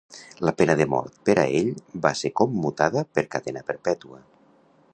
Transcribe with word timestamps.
La 0.47 0.51
pena 0.59 0.75
de 0.77 0.85
mort 0.93 1.19
per 1.29 1.35
a 1.41 1.43
ell 1.59 1.69
va 2.05 2.13
ser 2.21 2.31
commutada 2.41 3.05
per 3.19 3.25
cadena 3.37 3.63
perpètua. 3.69 4.19